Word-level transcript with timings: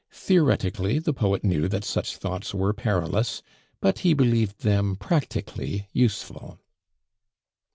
Theoretically 0.11 0.97
the 0.97 1.13
poet 1.13 1.43
knew 1.43 1.67
that 1.67 1.83
such 1.83 2.17
thoughts 2.17 2.55
were 2.55 2.73
perilous; 2.73 3.43
but 3.81 3.99
he 3.99 4.15
believed 4.15 4.61
them 4.61 4.95
practically 4.95 5.85
useful. 5.93 6.57